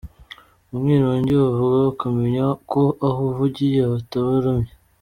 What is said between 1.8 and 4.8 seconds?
ukamenya ko aho uvugiye bataramye.